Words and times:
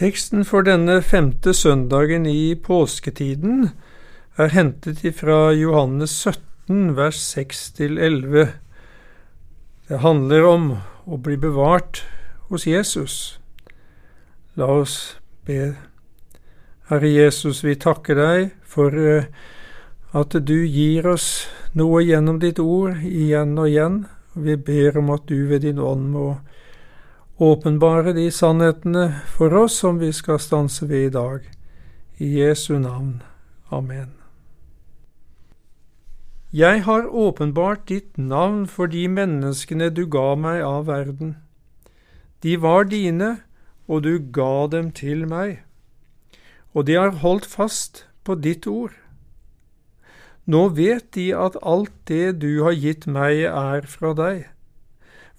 Teksten 0.00 0.46
for 0.48 0.64
denne 0.64 1.02
femte 1.04 1.52
søndagen 1.52 2.22
i 2.24 2.54
påsketiden 2.56 3.66
er 4.40 4.48
hentet 4.54 5.02
ifra 5.04 5.50
Johannes 5.52 6.14
17, 6.24 6.94
vers 6.96 7.18
6–11. 7.36 8.54
Det 9.90 9.98
handler 10.00 10.46
om 10.48 10.64
å 11.04 11.18
bli 11.20 11.36
bevart 11.36 12.00
hos 12.48 12.64
Jesus. 12.64 13.18
La 14.56 14.70
oss 14.72 15.18
be. 15.44 15.74
Herre 16.88 17.10
Jesus, 17.12 17.60
vi 17.60 17.76
takker 17.76 18.16
deg 18.16 18.54
for 18.64 18.96
eh, 18.96 19.28
at 20.16 20.32
du 20.32 20.62
gir 20.64 21.10
oss 21.12 21.44
noe 21.76 22.00
gjennom 22.08 22.40
ditt 22.40 22.62
ord 22.64 23.04
igjen 23.04 23.52
og 23.52 23.68
igjen. 23.68 24.06
Vi 24.32 24.56
ber 24.56 24.96
om 25.04 25.12
at 25.12 25.28
du 25.28 25.44
ved 25.52 25.68
din 25.68 25.76
ånd 25.76 26.08
må 26.16 26.30
åpenbare 27.40 28.12
de 28.12 28.26
sannhetene 28.30 29.06
for 29.32 29.54
oss 29.56 29.78
som 29.80 29.98
vi 30.00 30.10
skal 30.12 30.38
stanse 30.38 30.84
ved 30.88 31.06
i 31.06 31.12
dag. 31.14 31.46
I 32.20 32.28
Jesu 32.36 32.78
navn. 32.78 33.22
Amen. 33.72 34.12
Jeg 36.52 36.82
har 36.84 37.06
åpenbart 37.08 37.86
ditt 37.88 38.18
navn 38.18 38.66
for 38.66 38.90
de 38.92 39.06
menneskene 39.08 39.88
du 39.88 40.04
ga 40.10 40.34
meg 40.36 40.60
av 40.66 40.86
verden. 40.90 41.38
De 42.42 42.58
var 42.60 42.84
dine, 42.90 43.38
og 43.88 44.04
du 44.04 44.18
ga 44.18 44.66
dem 44.68 44.90
til 44.92 45.24
meg, 45.28 45.62
og 46.74 46.86
de 46.86 46.98
har 46.98 47.22
holdt 47.24 47.46
fast 47.46 48.04
på 48.24 48.36
ditt 48.36 48.66
ord. 48.66 48.92
Nå 50.44 50.68
vet 50.76 51.14
de 51.14 51.30
at 51.34 51.56
alt 51.62 51.94
det 52.08 52.40
du 52.42 52.64
har 52.64 52.76
gitt 52.76 53.06
meg, 53.06 53.46
er 53.48 53.86
fra 53.88 54.12
deg 54.14 54.50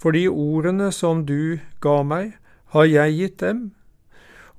for 0.02 0.18
de 0.18 0.26
ordene 0.30 0.90
som 0.96 1.26
du 1.30 1.60
ga 1.86 2.02
meg, 2.02 2.34
har 2.74 2.88
jeg 2.90 3.18
gitt 3.20 3.40
dem, 3.44 3.62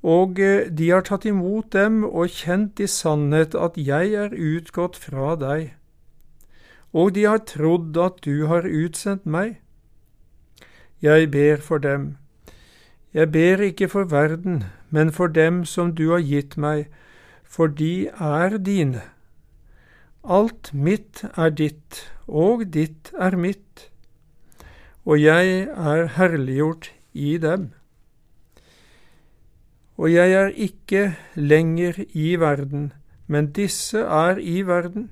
og 0.03 0.39
eh, 0.39 0.69
de 0.69 0.89
har 0.91 1.03
tatt 1.07 1.25
imot 1.27 1.71
dem 1.75 2.03
og 2.07 2.31
kjent 2.31 2.79
i 2.79 2.87
sannhet 2.87 3.55
at 3.55 3.79
jeg 3.79 4.13
er 4.19 4.35
utgått 4.35 4.99
fra 4.99 5.33
deg, 5.39 5.73
og 6.93 7.15
de 7.15 7.25
har 7.27 7.43
trodd 7.49 7.97
at 7.97 8.19
du 8.23 8.45
har 8.47 8.67
utsendt 8.69 9.25
meg. 9.25 9.57
Jeg 11.01 11.31
ber 11.33 11.57
for 11.59 11.81
dem. 11.81 12.17
Jeg 13.13 13.31
ber 13.33 13.63
ikke 13.65 13.89
for 13.89 14.05
verden, 14.07 14.63
men 14.89 15.11
for 15.11 15.27
dem 15.27 15.63
som 15.65 15.95
du 15.97 16.11
har 16.11 16.21
gitt 16.21 16.55
meg, 16.57 16.85
for 17.43 17.67
de 17.67 18.07
er 18.13 18.57
dine. 18.57 19.01
Alt 20.23 20.71
mitt 20.73 21.25
er 21.35 21.49
ditt, 21.49 22.05
og 22.27 22.69
ditt 22.71 23.11
er 23.19 23.35
mitt 23.35 23.89
og 25.03 25.19
jeg 25.19 25.67
er 25.67 26.07
herliggjort 26.15 26.91
i 27.13 27.37
dem. 27.37 27.71
Og 29.97 30.13
jeg 30.13 30.31
er 30.33 30.53
ikke 30.55 31.03
lenger 31.35 31.99
i 32.13 32.35
verden, 32.39 32.93
men 33.27 33.51
disse 33.51 33.99
er 33.99 34.39
i 34.39 34.61
verden, 34.67 35.11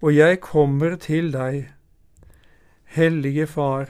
og 0.00 0.14
jeg 0.14 0.40
kommer 0.40 0.96
til 0.96 1.32
deg. 1.32 1.72
Hellige 2.84 3.46
Far, 3.46 3.88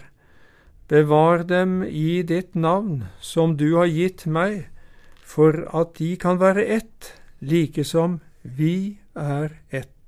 bevar 0.88 1.42
dem 1.42 1.82
i 1.82 2.22
ditt 2.22 2.54
navn, 2.54 3.04
som 3.20 3.56
du 3.56 3.76
har 3.76 3.90
gitt 3.90 4.26
meg, 4.26 4.68
for 5.22 5.62
at 5.76 5.94
de 5.98 6.16
kan 6.16 6.40
være 6.40 6.66
ett, 6.66 7.14
like 7.40 7.84
som 7.84 8.20
vi 8.42 8.98
er 9.14 9.54
ett. 9.70 9.99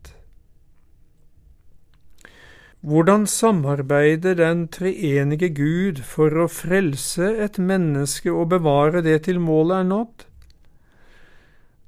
Hvordan 2.83 3.27
samarbeider 3.27 4.35
den 4.35 4.67
treenige 4.69 5.53
Gud 5.55 6.01
for 6.03 6.35
å 6.35 6.49
frelse 6.51 7.29
et 7.45 7.59
menneske 7.63 8.33
og 8.35 8.49
bevare 8.51 9.05
det 9.07 9.21
til 9.29 9.39
målet 9.39 9.77
er 9.77 9.87
nådd? 9.87 10.25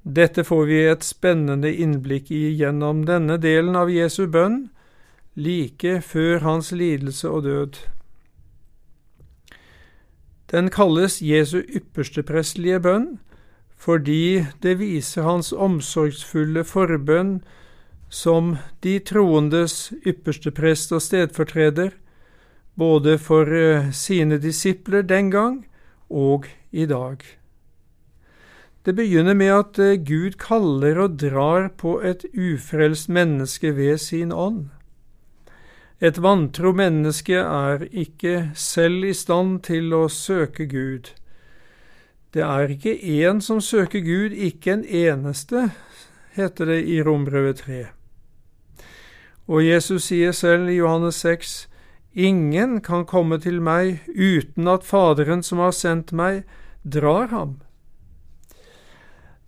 Dette 0.05 0.45
får 0.47 0.63
vi 0.69 0.79
et 0.87 1.03
spennende 1.03 1.73
innblikk 1.73 2.31
i 2.31 2.45
gjennom 2.61 3.03
denne 3.09 3.41
delen 3.43 3.75
av 3.75 3.91
Jesu 3.91 4.29
bønn, 4.31 4.69
like 5.35 5.99
før 6.05 6.45
hans 6.47 6.71
lidelse 6.71 7.27
og 7.27 7.43
død. 7.49 7.81
Den 10.55 10.71
kalles 10.71 11.19
Jesu 11.19 11.59
ypperste 11.65 12.23
prestelige 12.23 12.79
bønn 12.87 13.17
fordi 13.85 14.47
det 14.63 14.79
viser 14.79 15.27
hans 15.27 15.51
omsorgsfulle 15.53 16.63
forbønn 16.65 17.41
som 18.15 18.57
de 18.87 18.99
troendes 19.03 19.91
ypperste 20.07 20.53
prest 20.55 20.93
og 20.95 21.03
stedfortreder, 21.03 21.97
både 22.79 23.17
for 23.19 23.51
eh, 23.51 23.91
sine 23.91 24.39
disipler 24.43 25.03
den 25.03 25.33
gang 25.35 25.65
og 26.11 26.47
i 26.71 26.87
dag. 26.87 27.25
Det 28.87 28.95
begynner 28.95 29.35
med 29.35 29.51
at 29.55 29.79
eh, 29.83 29.99
Gud 29.99 30.39
kaller 30.39 31.01
og 31.07 31.19
drar 31.19 31.71
på 31.81 31.97
et 32.07 32.23
ufrelst 32.39 33.11
menneske 33.11 33.75
ved 33.75 33.99
sin 33.99 34.31
ånd. 34.33 34.69
Et 35.99 36.19
vantro 36.23 36.75
menneske 36.77 37.39
er 37.41 37.87
ikke 37.91 38.51
selv 38.55 39.09
i 39.09 39.15
stand 39.15 39.63
til 39.67 39.95
å 39.95 40.05
søke 40.13 40.69
Gud. 40.71 41.11
Det 42.35 42.43
er 42.47 42.77
ikke 42.77 42.95
én 42.95 43.43
som 43.43 43.63
søker 43.63 44.03
Gud, 44.07 44.35
ikke 44.35 44.75
en 44.75 44.85
eneste, 44.85 45.69
heter 46.35 46.75
det 46.75 46.81
i 46.91 47.03
Rombrevet 47.03 47.63
3. 47.63 47.85
Og 49.47 49.65
Jesus 49.65 50.09
sier 50.09 50.33
selv 50.33 50.71
i 50.73 50.79
Johannes 50.79 51.21
6, 51.25 51.55
Ingen 52.15 52.79
kan 52.81 53.03
komme 53.05 53.41
til 53.43 53.59
meg 53.61 54.05
uten 54.15 54.69
at 54.71 54.85
Faderen 54.87 55.43
som 55.43 55.59
har 55.59 55.75
sendt 55.75 56.13
meg, 56.15 56.45
drar 56.85 57.33
ham. 57.35 57.57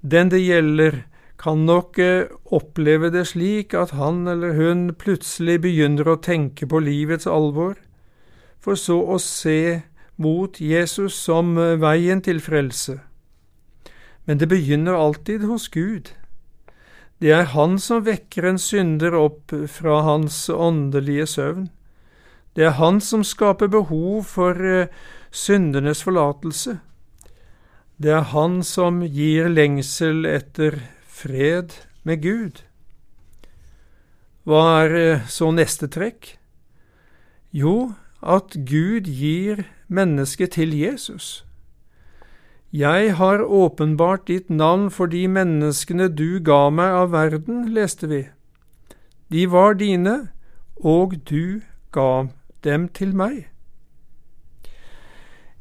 Den 0.02 0.32
det 0.32 0.42
gjelder, 0.42 1.04
kan 1.38 1.66
nok 1.68 1.98
eh, 1.98 2.28
oppleve 2.50 3.10
det 3.12 3.26
slik 3.28 3.74
at 3.76 3.92
han 3.94 4.26
eller 4.26 4.56
hun 4.56 4.88
plutselig 4.98 5.60
begynner 5.66 6.08
å 6.08 6.20
tenke 6.22 6.66
på 6.66 6.80
livets 6.80 7.28
alvor, 7.28 7.76
for 8.58 8.74
så 8.74 8.96
å 9.04 9.18
se 9.22 9.82
mot 10.16 10.60
Jesus 10.60 11.14
som 11.14 11.56
eh, 11.60 11.76
veien 11.78 12.22
til 12.24 12.40
frelse. 12.40 12.98
Men 14.26 14.40
det 14.40 14.48
begynner 14.50 14.96
alltid 14.96 15.44
hos 15.46 15.68
Gud. 15.68 16.10
Det 17.18 17.32
er 17.32 17.48
han 17.54 17.78
som 17.80 18.04
vekker 18.04 18.44
en 18.44 18.58
synder 18.60 19.14
opp 19.16 19.54
fra 19.72 20.02
hans 20.04 20.36
åndelige 20.52 21.24
søvn. 21.32 21.70
Det 22.52 22.66
er 22.68 22.76
han 22.76 23.00
som 23.00 23.24
skaper 23.24 23.70
behov 23.72 24.26
for 24.28 24.60
uh, 24.60 24.92
syndenes 25.32 26.02
forlatelse. 26.04 26.76
Det 27.96 28.12
er 28.12 28.28
han 28.34 28.60
som 28.64 29.00
gir 29.00 29.48
lengsel 29.48 30.28
etter 30.28 30.76
fred 31.08 31.72
med 32.04 32.20
Gud. 32.20 32.60
Hva 34.44 34.62
er 34.84 34.96
uh, 34.96 35.24
så 35.24 35.48
neste 35.56 35.88
trekk? 35.88 36.34
Jo, 37.48 37.96
at 38.20 38.60
Gud 38.68 39.08
gir 39.08 39.64
mennesket 39.88 40.58
til 40.60 40.76
Jesus. 40.76 41.45
Jeg 42.72 43.14
har 43.14 43.42
åpenbart 43.42 44.26
ditt 44.26 44.50
navn 44.50 44.90
for 44.90 45.06
de 45.06 45.28
menneskene 45.30 46.08
du 46.10 46.40
ga 46.42 46.66
meg 46.70 46.90
av 46.90 47.12
verden, 47.14 47.68
leste 47.70 48.08
vi. 48.10 48.24
De 49.30 49.46
var 49.46 49.78
dine, 49.78 50.32
og 50.76 51.14
du 51.30 51.62
ga 51.94 52.26
dem 52.66 52.88
til 52.88 53.14
meg. 53.14 53.46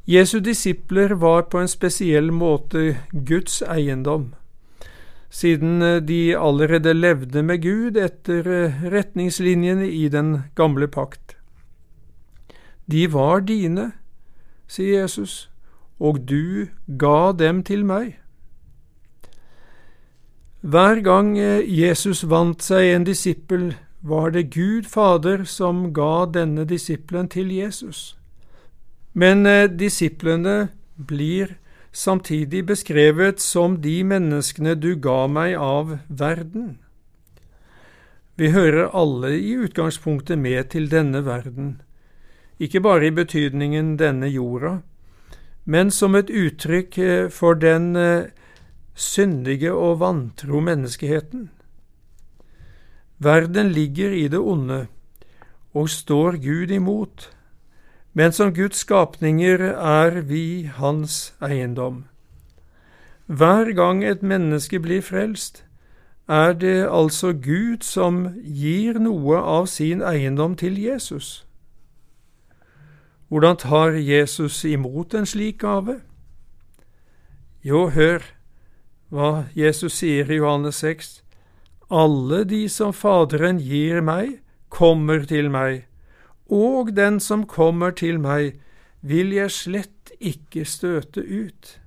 Jesu 0.09 0.39
disipler 0.39 1.13
var 1.13 1.45
på 1.49 1.61
en 1.61 1.69
spesiell 1.69 2.31
måte 2.33 2.97
Guds 3.13 3.61
eiendom, 3.61 4.33
siden 5.29 6.05
de 6.05 6.35
allerede 6.37 6.93
levde 6.93 7.41
med 7.41 7.61
Gud 7.61 7.97
etter 7.97 8.45
retningslinjene 8.81 9.87
i 9.89 10.09
den 10.09 10.39
gamle 10.55 10.87
pakt. 10.87 11.37
De 12.89 13.05
var 13.13 13.45
dine, 13.45 13.91
sier 14.67 15.05
Jesus 15.05 15.45
og 15.99 16.25
du 16.29 16.67
ga 16.99 17.31
dem 17.31 17.63
til 17.63 17.85
meg. 17.85 18.17
Hver 20.65 21.01
gang 21.05 21.35
eh, 21.37 21.61
Jesus 21.61 22.23
vant 22.29 22.63
seg 22.65 22.95
en 22.95 23.03
disippel, 23.05 23.75
var 24.01 24.31
det 24.33 24.51
Gud 24.53 24.85
Fader 24.89 25.45
som 25.45 25.91
ga 25.93 26.25
denne 26.25 26.65
disippelen 26.65 27.29
til 27.29 27.51
Jesus. 27.53 28.15
Men 29.13 29.45
eh, 29.45 29.69
disiplene 29.69 30.69
blir 30.95 31.55
samtidig 31.95 32.65
beskrevet 32.65 33.39
som 33.39 33.77
de 33.81 34.03
menneskene 34.03 34.75
du 34.75 34.95
ga 34.99 35.27
meg 35.27 35.55
av 35.55 35.99
verden. 36.09 36.79
Vi 38.35 38.49
hører 38.51 38.89
alle 38.91 39.31
i 39.37 39.53
utgangspunktet 39.55 40.37
med 40.37 40.73
til 40.73 40.89
denne 40.91 41.21
verden, 41.25 41.79
ikke 42.59 42.81
bare 42.81 43.07
i 43.07 43.15
betydningen 43.15 43.95
denne 43.99 44.27
jorda, 44.27 44.79
men 45.65 45.91
som 45.91 46.15
et 46.15 46.29
uttrykk 46.29 46.97
eh, 46.97 47.29
for 47.29 47.57
den 47.57 47.95
eh, 47.95 48.31
syndige 48.95 49.73
og 49.73 49.99
vantro 49.99 50.59
menneskeheten. 50.59 51.49
Verden 53.17 53.71
ligger 53.71 54.11
i 54.11 54.27
det 54.27 54.39
onde 54.39 54.87
og 55.73 55.89
står 55.89 56.37
Gud 56.43 56.71
imot, 56.71 57.31
men 58.13 58.31
som 58.31 58.53
Guds 58.53 58.77
skapninger 58.77 59.59
er 59.75 60.21
vi 60.21 60.69
Hans 60.75 61.33
eiendom. 61.43 62.05
Hver 63.25 63.73
gang 63.73 64.03
et 64.05 64.23
menneske 64.23 64.79
blir 64.79 65.01
frelst, 65.01 65.65
er 66.27 66.53
det 66.53 66.87
altså 66.89 67.33
Gud 67.33 67.83
som 67.83 68.29
gir 68.43 68.99
noe 68.99 69.37
av 69.37 69.65
sin 69.65 70.01
eiendom 70.01 70.55
til 70.55 70.77
Jesus. 70.79 71.44
Hvordan 73.27 73.57
tar 73.57 73.97
Jesus 73.97 74.63
imot 74.65 75.13
en 75.13 75.25
slik 75.25 75.57
gave? 75.59 76.01
Jo, 77.65 77.89
hør 77.89 78.21
hva 79.09 79.45
Jesus 79.57 79.97
sier 80.01 80.29
i 80.29 80.37
Johannes 80.37 80.81
6. 80.83 81.23
Alle 81.89 82.43
de 82.45 82.65
som 82.69 82.93
Faderen 82.93 83.57
gir 83.61 84.01
meg, 84.05 84.39
kommer 84.69 85.25
til 85.25 85.49
meg, 85.49 85.85
og 86.49 86.95
den 86.97 87.19
som 87.19 87.45
kommer 87.47 87.91
til 87.91 88.19
meg, 88.19 88.59
vil 89.01 89.33
jeg 89.33 89.51
slett 89.51 90.11
ikke 90.19 90.65
støte 90.65 91.21
ut. 91.21 91.79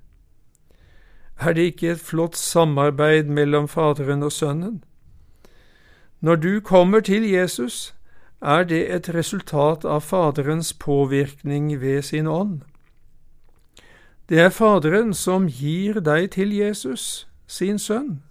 Er 1.39 1.55
det 1.55 1.73
ikke 1.73 1.91
et 1.95 2.03
flott 2.03 2.37
samarbeid 2.37 3.31
mellom 3.31 3.69
Faderen 3.69 4.23
og 4.23 4.33
Sønnen? 4.33 4.83
Når 6.21 6.37
du 6.37 6.61
kommer 6.61 7.01
til 7.01 7.23
Jesus, 7.31 7.95
er 8.41 8.65
det 8.65 8.95
et 8.95 9.15
resultat 9.15 9.85
av 9.85 10.01
Faderens 10.01 10.73
påvirkning 10.73 11.81
ved 11.81 12.03
sin 12.03 12.27
ånd. 12.27 12.61
Det 14.29 14.39
er 14.39 14.51
Faderen 14.51 15.15
som 15.15 15.49
gir 15.49 16.01
deg 16.01 16.31
til 16.31 16.53
Jesus, 16.53 17.29
sin 17.47 17.79
sønn. 17.79 18.23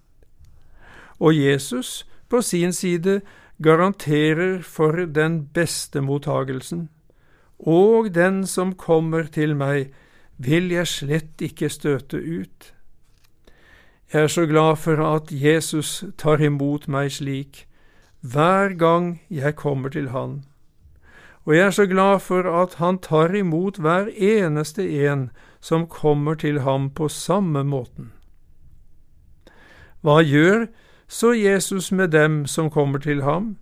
Og 1.19 1.35
Jesus 1.35 2.05
på 2.29 2.41
sin 2.41 2.73
side 2.73 3.21
garanterer 3.63 4.61
for 4.61 4.91
den 5.05 5.47
beste 5.53 6.01
mottagelsen. 6.01 6.89
Og 7.59 8.15
den 8.15 8.45
som 8.47 8.75
kommer 8.75 9.23
til 9.23 9.55
meg, 9.55 9.91
vil 10.37 10.69
jeg 10.71 10.87
slett 10.87 11.41
ikke 11.41 11.69
støte 11.69 12.17
ut. 12.17 12.73
Jeg 14.13 14.23
er 14.23 14.27
så 14.27 14.45
glad 14.45 14.75
for 14.75 15.15
at 15.15 15.31
Jesus 15.31 16.03
tar 16.17 16.41
imot 16.41 16.87
meg 16.87 17.11
slik, 17.11 17.66
hver 18.21 18.73
gang 18.77 19.21
jeg 19.29 19.55
kommer 19.55 19.89
til 19.89 20.09
Han. 20.09 20.43
Og 21.45 21.55
jeg 21.55 21.65
er 21.65 21.71
så 21.71 21.85
glad 21.85 22.19
for 22.19 22.61
at 22.61 22.73
Han 22.75 22.97
tar 22.97 23.35
imot 23.35 23.77
hver 23.77 24.09
eneste 24.17 24.83
en 25.07 25.29
som 25.61 25.87
kommer 25.87 26.35
til 26.35 26.59
ham 26.61 26.89
på 26.89 27.07
samme 27.07 27.63
måten. 27.63 28.11
Hva 30.01 30.21
gjør 30.21 30.67
så 31.07 31.33
Jesus 31.33 31.91
med 31.91 32.11
dem 32.11 32.45
som 32.45 32.69
kommer 32.69 32.99
til 32.99 33.23
ham? 33.23 33.57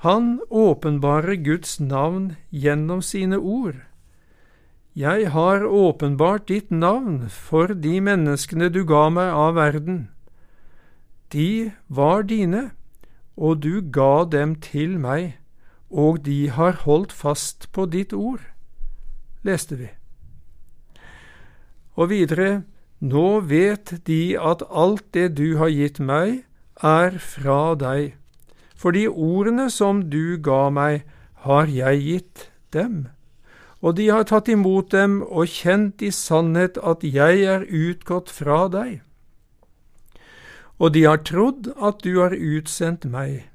Han 0.00 0.40
åpenbarer 0.50 1.36
Guds 1.44 1.80
navn 1.80 2.36
gjennom 2.50 3.02
sine 3.02 3.38
ord. 3.38 3.76
Jeg 4.96 5.30
har 5.30 5.66
åpenbart 5.66 6.48
ditt 6.48 6.70
navn 6.70 7.28
for 7.28 7.66
de 7.66 8.00
menneskene 8.00 8.70
du 8.72 8.84
ga 8.84 9.08
meg 9.12 9.30
av 9.30 9.54
verden. 9.54 10.08
De 11.32 11.70
var 11.86 12.22
dine, 12.22 12.70
og 13.36 13.62
du 13.62 13.80
ga 13.92 14.24
dem 14.30 14.54
til 14.62 14.98
meg, 14.98 15.36
og 15.90 16.24
de 16.26 16.50
har 16.50 16.82
holdt 16.84 17.12
fast 17.12 17.68
på 17.72 17.86
ditt 17.90 18.12
ord, 18.12 18.42
leste 19.42 19.76
vi. 19.76 19.88
Og 21.98 22.10
videre, 22.10 22.62
nå 23.00 23.40
vet 23.40 23.94
de 24.06 24.36
at 24.38 24.62
alt 24.70 25.06
det 25.14 25.36
du 25.38 25.56
har 25.58 25.72
gitt 25.72 26.00
meg, 26.00 26.44
er 26.82 27.18
fra 27.18 27.74
deg, 27.74 28.14
for 28.76 28.96
de 28.96 29.08
ordene 29.08 29.68
som 29.70 30.06
du 30.10 30.38
ga 30.40 30.68
meg, 30.70 31.02
har 31.44 31.68
jeg 31.72 32.04
gitt 32.04 32.50
dem 32.72 33.08
og 33.80 33.96
de 33.96 34.10
har 34.12 34.26
tatt 34.28 34.48
imot 34.52 34.92
dem 34.92 35.20
og 35.24 35.48
kjent 35.48 36.02
i 36.04 36.10
sannhet 36.12 36.78
at 36.84 37.04
jeg 37.04 37.44
er 37.48 37.64
utgått 37.64 38.32
fra 38.32 38.66
deg. 38.72 39.00
Og 40.80 40.94
de 40.96 41.04
har 41.04 41.20
trodd 41.28 41.68
at 41.76 42.00
du 42.04 42.16
har 42.22 42.32
utsendt 42.32 43.04
meg. 43.04 43.50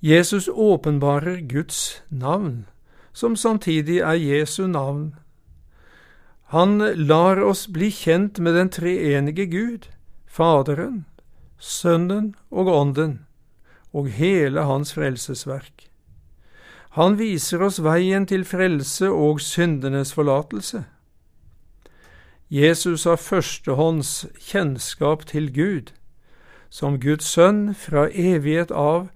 Jesus 0.00 0.48
åpenbarer 0.48 1.44
Guds 1.48 2.02
navn, 2.08 2.66
som 3.12 3.36
samtidig 3.36 4.00
er 4.00 4.18
Jesu 4.20 4.66
navn. 4.66 5.14
Han 6.52 6.78
lar 6.78 7.40
oss 7.40 7.66
bli 7.68 7.90
kjent 7.90 8.38
med 8.38 8.54
den 8.54 8.68
treenige 8.68 9.46
Gud, 9.46 9.88
Faderen, 10.26 11.04
Sønnen 11.58 12.34
og 12.50 12.68
Ånden, 12.68 13.26
og 13.92 14.08
hele 14.08 14.66
Hans 14.68 14.92
frelsesverk. 14.92 15.88
Han 16.94 17.16
viser 17.18 17.62
oss 17.64 17.80
veien 17.82 18.26
til 18.26 18.44
frelse 18.46 19.08
og 19.10 19.40
syndenes 19.40 20.12
forlatelse. 20.14 20.84
Jesus 22.48 23.04
har 23.04 23.16
førstehånds 23.16 24.26
kjennskap 24.38 25.24
til 25.26 25.50
Gud. 25.52 25.92
Som 26.68 26.98
Guds 27.00 27.26
sønn 27.30 27.74
fra 27.74 28.08
evighet 28.10 28.70
av 28.70 29.08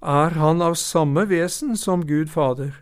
er 0.00 0.36
han 0.40 0.62
av 0.64 0.78
samme 0.80 1.26
vesen 1.28 1.76
som 1.76 2.06
Gud 2.08 2.30
Fader. 2.32 2.72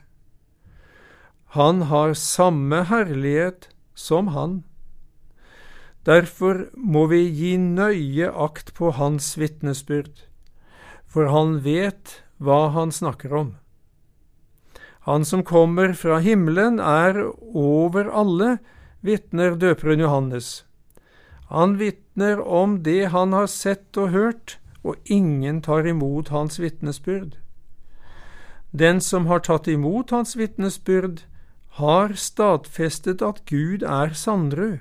Han 1.57 1.89
har 1.91 2.15
samme 2.15 2.85
herlighet 2.87 3.71
som 3.95 4.29
han. 4.37 4.63
Derfor 6.07 6.69
må 6.77 7.07
vi 7.11 7.25
gi 7.27 7.57
nøye 7.59 8.31
akt 8.31 8.75
på 8.77 8.93
hans 8.97 9.35
vitnesbyrd, 9.41 10.25
for 11.09 11.29
han 11.33 11.59
vet 11.65 12.21
hva 12.39 12.69
han 12.77 12.93
snakker 12.95 13.35
om. 13.35 13.51
Han 15.09 15.25
som 15.25 15.43
kommer 15.43 15.93
fra 15.97 16.21
himmelen, 16.21 16.79
er 16.79 17.19
over 17.57 18.13
alle, 18.13 18.59
vitner 19.01 19.57
døperen 19.57 20.01
Johannes. 20.01 20.65
Han 21.49 21.79
vitner 21.79 22.41
om 22.41 22.83
det 22.83 23.11
han 23.15 23.33
har 23.33 23.47
sett 23.47 23.97
og 23.97 24.11
hørt, 24.13 24.59
og 24.85 24.97
ingen 25.05 25.63
tar 25.63 25.87
imot 25.87 26.29
hans 26.29 26.59
vitnesbyrd. 26.61 27.39
Den 28.71 29.01
som 29.01 29.27
har 29.27 29.41
tatt 29.41 29.69
imot 29.69 30.11
hans 30.11 30.37
vitnesbyrd, 30.37 31.25
har 31.79 32.13
stadfestet 32.19 33.23
at 33.23 33.45
Gud 33.47 33.83
er 33.83 34.13
Sandrud, 34.13 34.79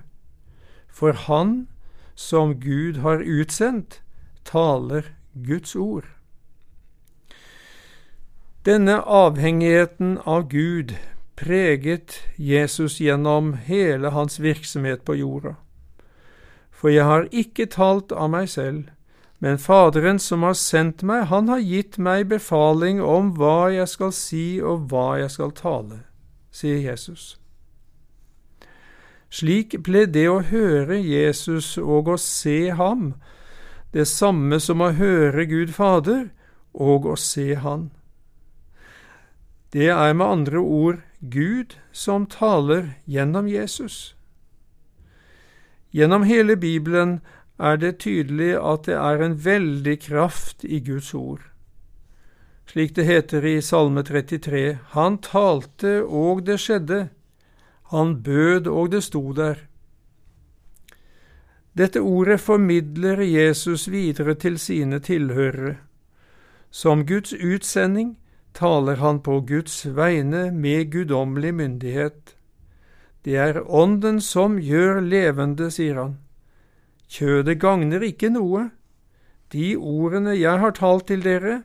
for 0.89 1.13
han 1.13 1.67
som 2.15 2.57
Gud 2.59 3.03
har 3.05 3.21
utsendt, 3.21 4.01
taler 4.43 5.13
Guds 5.45 5.75
ord. 5.75 6.07
Denne 8.65 8.97
avhengigheten 9.01 10.17
av 10.25 10.49
Gud 10.49 10.95
preget 11.37 12.19
Jesus 12.35 12.99
gjennom 12.99 13.53
hele 13.53 14.09
hans 14.09 14.39
virksomhet 14.39 15.05
på 15.05 15.15
jorda. 15.15 15.55
For 16.71 16.89
jeg 16.89 17.05
har 17.05 17.29
ikke 17.31 17.69
talt 17.73 18.11
av 18.11 18.29
meg 18.33 18.49
selv, 18.49 18.89
men 19.39 19.57
Faderen 19.61 20.19
som 20.19 20.43
har 20.43 20.57
sendt 20.57 21.03
meg, 21.05 21.27
han 21.29 21.49
har 21.49 21.61
gitt 21.61 21.97
meg 22.01 22.27
befaling 22.29 23.01
om 23.01 23.35
hva 23.37 23.69
jeg 23.69 23.89
skal 23.89 24.13
si 24.13 24.45
og 24.61 24.89
hva 24.89 25.19
jeg 25.21 25.33
skal 25.33 25.53
tale, 25.53 26.01
sier 26.51 26.81
Jesus. 26.81 27.35
Slik 29.29 29.75
ble 29.83 30.05
det 30.07 30.25
å 30.31 30.41
høre 30.41 30.97
Jesus 30.97 31.75
og 31.77 32.07
å 32.09 32.17
se 32.17 32.71
ham 32.73 33.11
det 33.93 34.07
samme 34.07 34.59
som 34.59 34.81
å 34.81 34.93
høre 34.95 35.45
Gud 35.49 35.73
Fader 35.75 36.29
og 36.73 37.07
å 37.07 37.15
se 37.19 37.55
Han. 37.55 37.89
Det 39.73 39.89
er 39.91 40.13
med 40.13 40.25
andre 40.25 40.59
ord 40.59 41.01
Gud 41.19 41.77
som 41.91 42.25
taler 42.25 42.93
gjennom 43.05 43.47
Jesus. 43.47 44.15
Gjennom 45.91 46.23
hele 46.23 46.55
Bibelen 46.55 47.19
er 47.59 47.77
det 47.81 47.99
tydelig 47.99 48.53
at 48.61 48.85
det 48.85 48.97
er 49.01 49.23
en 49.25 49.37
veldig 49.45 49.99
kraft 49.99 50.63
i 50.63 50.79
Guds 50.79 51.13
ord. 51.13 51.41
Slik 52.67 52.95
det 52.95 53.05
heter 53.07 53.45
i 53.45 53.61
Salme 53.61 54.03
33, 54.03 54.77
Han 54.93 55.17
talte 55.17 56.03
og 56.03 56.45
det 56.45 56.59
skjedde, 56.59 57.09
han 57.89 58.23
bød 58.23 58.67
og 58.67 58.91
det 58.91 59.03
sto 59.03 59.31
der. 59.33 59.63
Dette 61.77 61.99
ordet 61.99 62.39
formidler 62.39 63.21
Jesus 63.21 63.87
videre 63.91 64.33
til 64.35 64.59
sine 64.59 64.99
tilhørere. 64.99 65.77
Som 66.69 67.05
Guds 67.05 67.33
utsending 67.33 68.17
taler 68.57 68.97
han 69.03 69.21
på 69.21 69.39
Guds 69.45 69.83
vegne 69.85 70.47
med 70.51 70.89
guddommelig 70.91 71.53
myndighet. 71.53 72.33
Det 73.25 73.35
er 73.37 73.61
Ånden 73.63 74.21
som 74.23 74.57
gjør 74.57 75.01
levende, 75.03 75.69
sier 75.73 75.99
han. 76.01 76.17
Kjødet 77.07 77.59
gagner 77.61 78.03
ikke 78.03 78.31
noe. 78.33 78.69
De 79.53 79.75
ordene 79.77 80.33
jeg 80.35 80.59
har 80.59 80.73
talt 80.75 81.07
til 81.07 81.23
dere, 81.23 81.61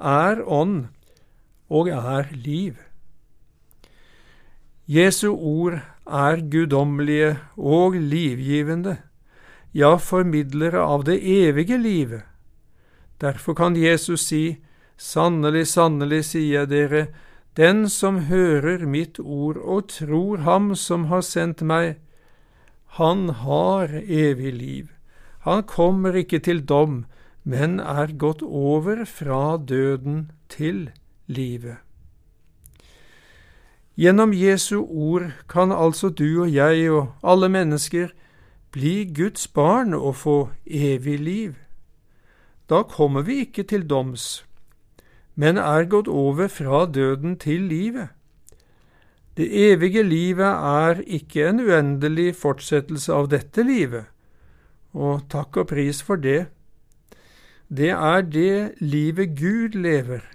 er 0.00 0.40
ånd 0.46 0.88
og 1.68 1.90
er 1.92 2.30
liv. 2.32 2.78
Jesu 4.90 5.28
ord 5.34 5.82
er 6.06 6.40
guddommelige 6.50 7.36
og 7.56 7.94
livgivende, 7.94 8.96
ja, 9.72 9.94
formidlere 9.96 10.80
av 10.82 11.04
det 11.06 11.20
evige 11.22 11.78
livet. 11.78 12.24
Derfor 13.20 13.54
kan 13.54 13.76
Jesus 13.76 14.24
si, 14.26 14.58
Sannelig, 15.00 15.64
sannelig, 15.72 16.26
sier 16.28 16.60
jeg 16.60 16.68
dere, 16.68 17.02
den 17.56 17.86
som 17.88 18.26
hører 18.28 18.84
mitt 18.84 19.16
ord 19.18 19.56
og 19.56 19.88
tror 19.88 20.42
ham 20.44 20.74
som 20.76 21.06
har 21.08 21.24
sendt 21.24 21.62
meg, 21.64 21.96
han 23.00 23.30
har 23.40 23.88
evig 23.96 24.52
liv. 24.52 24.90
Han 25.48 25.62
kommer 25.64 26.18
ikke 26.20 26.42
til 26.44 26.60
dom, 26.60 27.06
men 27.48 27.80
er 27.80 28.12
gått 28.12 28.42
over 28.44 29.06
fra 29.08 29.56
døden 29.56 30.30
til 30.52 30.90
livet. 31.26 31.80
Gjennom 33.96 34.36
Jesu 34.36 34.84
ord 34.84 35.32
kan 35.48 35.72
altså 35.72 36.12
du 36.12 36.42
og 36.44 36.52
jeg 36.52 36.90
og 36.92 37.16
alle 37.24 37.48
mennesker 37.48 38.12
bli 38.72 39.08
Guds 39.16 39.48
barn 39.48 39.96
og 39.96 40.16
få 40.16 40.38
evig 40.66 41.18
liv. 41.20 41.56
Da 42.68 42.82
kommer 42.82 43.24
vi 43.24 43.40
ikke 43.48 43.64
til 43.64 43.88
doms, 43.88 44.44
men 45.40 45.56
er 45.56 45.88
gått 45.88 46.08
over 46.08 46.50
fra 46.52 46.84
døden 46.86 47.38
til 47.40 47.68
livet. 47.70 48.10
Det 49.36 49.46
evige 49.72 50.02
livet 50.04 50.52
er 50.70 50.98
ikke 51.06 51.46
en 51.48 51.62
uendelig 51.64 52.34
fortsettelse 52.36 53.14
av 53.14 53.30
dette 53.32 53.64
livet, 53.64 54.10
og 54.92 55.22
takk 55.32 55.62
og 55.62 55.70
pris 55.70 56.02
for 56.04 56.20
det. 56.20 56.50
Det 57.70 57.92
er 57.94 58.26
det 58.26 58.74
livet 58.82 59.36
Gud 59.38 59.78
lever, 59.78 60.26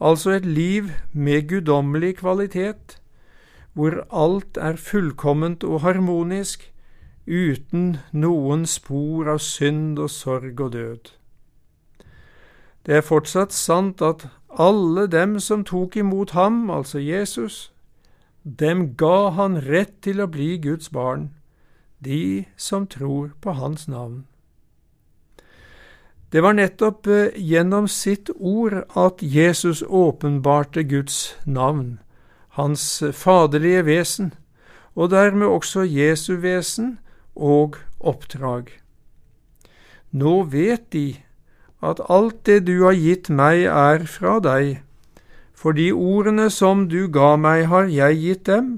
altså 0.00 0.34
et 0.36 0.44
liv 0.44 0.90
med 1.12 1.48
guddommelig 1.48 2.16
kvalitet, 2.18 2.98
hvor 3.72 4.02
alt 4.10 4.58
er 4.58 4.76
fullkomment 4.76 5.64
og 5.64 5.80
harmonisk, 5.86 6.66
uten 7.30 7.96
noen 8.12 8.66
spor 8.66 9.30
av 9.30 9.40
synd 9.46 10.02
og 10.02 10.10
sorg 10.10 10.60
og 10.60 10.72
død. 10.76 11.14
Det 12.86 12.96
er 12.96 13.04
fortsatt 13.04 13.52
sant 13.52 14.00
at 14.02 14.28
alle 14.58 15.06
dem 15.06 15.38
som 15.40 15.64
tok 15.64 15.96
imot 15.96 16.30
ham, 16.30 16.70
altså 16.70 16.98
Jesus, 16.98 17.72
dem 18.44 18.96
ga 18.96 19.30
han 19.36 19.60
rett 19.66 20.00
til 20.02 20.20
å 20.20 20.30
bli 20.30 20.56
Guds 20.58 20.88
barn, 20.90 21.30
de 22.00 22.46
som 22.56 22.86
tror 22.86 23.32
på 23.40 23.52
hans 23.52 23.88
navn. 23.88 24.24
Det 26.32 26.42
var 26.42 26.54
nettopp 26.54 27.06
eh, 27.10 27.34
gjennom 27.36 27.88
sitt 27.90 28.30
ord 28.38 28.84
at 28.96 29.20
Jesus 29.20 29.82
åpenbarte 29.82 30.84
Guds 30.86 31.36
navn, 31.44 31.98
hans 32.56 33.02
faderlige 33.12 33.84
vesen, 33.84 34.34
og 34.94 35.10
dermed 35.10 35.46
også 35.46 35.82
Jesu 35.82 36.36
vesen 36.40 36.98
og 37.34 37.76
oppdrag. 38.00 38.70
Nå 40.10 40.42
vet 40.54 40.92
de 40.92 41.20
at 41.80 42.00
alt 42.08 42.44
det 42.44 42.66
du 42.68 42.82
har 42.84 42.96
gitt 42.96 43.30
meg 43.32 43.64
er 43.64 44.04
fra 44.04 44.38
deg, 44.44 44.80
for 45.56 45.76
de 45.76 45.90
ordene 45.92 46.48
som 46.52 46.86
du 46.88 47.08
ga 47.12 47.34
meg 47.36 47.66
har 47.72 47.88
jeg 47.88 48.20
gitt 48.20 48.46
dem, 48.48 48.70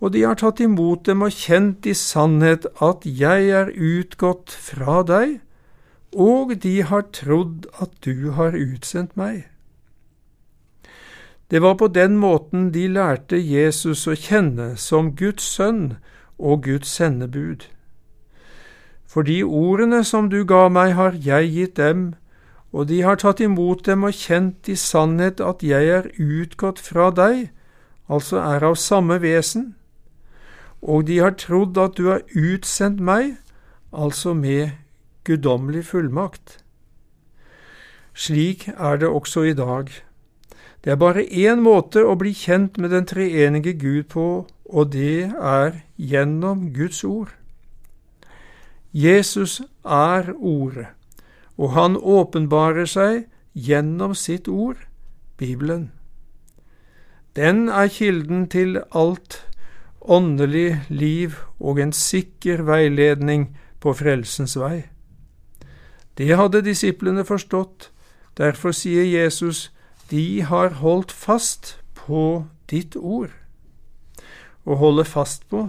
og 0.00 0.14
de 0.14 0.24
har 0.24 0.38
tatt 0.40 0.62
imot 0.64 1.04
dem 1.06 1.22
og 1.26 1.34
kjent 1.36 1.86
i 1.86 1.94
sannhet 1.94 2.66
at 2.80 3.04
jeg 3.04 3.50
er 3.52 3.70
utgått 3.74 4.54
fra 4.54 5.02
deg, 5.06 5.38
og 6.10 6.56
de 6.62 6.80
har 6.82 7.10
trodd 7.14 7.68
at 7.78 7.92
du 8.06 8.32
har 8.34 8.56
utsendt 8.56 9.16
meg. 9.18 9.44
Det 11.50 11.62
var 11.62 11.74
på 11.74 11.88
den 11.90 12.16
måten 12.16 12.70
de 12.70 12.86
lærte 12.86 13.36
Jesus 13.36 14.06
å 14.06 14.14
kjenne 14.14 14.76
som 14.78 15.12
Guds 15.18 15.42
sønn 15.42 15.98
og 16.38 16.62
Guds 16.62 16.88
sendebud. 16.94 17.66
For 19.10 19.26
de 19.26 19.42
ordene 19.42 20.04
som 20.06 20.28
du 20.30 20.44
ga 20.46 20.68
meg, 20.70 20.94
har 20.94 21.18
jeg 21.18 21.50
gitt 21.50 21.76
dem, 21.76 22.14
og 22.72 22.86
de 22.88 23.00
har 23.02 23.18
tatt 23.18 23.40
imot 23.42 23.84
dem 23.86 24.04
og 24.06 24.14
kjent 24.14 24.68
i 24.70 24.76
sannhet 24.78 25.40
at 25.42 25.64
jeg 25.66 25.90
er 25.90 26.10
utgått 26.22 26.78
fra 26.78 27.10
deg, 27.10 27.48
altså 28.06 28.38
er 28.42 28.66
av 28.66 28.78
samme 28.78 29.18
vesen, 29.22 29.74
og 30.80 31.06
de 31.10 31.18
har 31.20 31.36
trodd 31.38 31.78
at 31.78 31.98
du 31.98 32.08
har 32.08 32.22
utsendt 32.34 33.02
meg, 33.02 33.36
altså 33.92 34.34
med 34.34 34.76
guddommelig 35.26 35.84
fullmakt. 35.90 36.60
Slik 38.14 38.68
er 38.76 39.02
det 39.02 39.08
også 39.08 39.42
i 39.50 39.54
dag. 39.54 39.90
Det 40.84 40.92
er 40.92 40.96
bare 40.96 41.26
én 41.26 41.60
måte 41.60 42.02
å 42.06 42.16
bli 42.16 42.32
kjent 42.32 42.78
med 42.80 42.94
den 42.94 43.06
treenige 43.06 43.74
Gud 43.76 44.08
på, 44.14 44.46
og 44.64 44.92
det 44.94 45.28
er 45.34 45.82
gjennom 45.96 46.70
Guds 46.72 47.04
ord. 47.04 47.34
Jesus 48.92 49.60
er 49.84 50.32
Ordet, 50.34 50.88
og 51.60 51.74
han 51.76 51.96
åpenbarer 51.96 52.88
seg 52.88 53.26
gjennom 53.52 54.14
sitt 54.16 54.48
ord, 54.48 54.78
Bibelen. 55.36 55.90
Den 57.36 57.68
er 57.68 57.90
kilden 57.92 58.46
til 58.48 58.80
alt 58.96 59.42
åndelig 60.00 60.80
liv 60.88 61.36
og 61.58 61.80
en 61.80 61.92
sikker 61.92 62.64
veiledning 62.64 63.50
på 63.80 63.92
frelsens 63.96 64.56
vei. 64.58 64.88
Det 66.16 66.32
hadde 66.36 66.64
disiplene 66.64 67.24
forstått, 67.24 67.90
derfor 68.36 68.72
sier 68.76 69.04
Jesus, 69.04 69.68
de 70.10 70.42
har 70.42 70.80
holdt 70.80 71.12
fast 71.12 71.76
på 71.94 72.46
ditt 72.72 72.96
ord. 72.96 73.30
Å 74.64 74.76
holde 74.80 75.04
fast 75.04 75.46
på, 75.48 75.68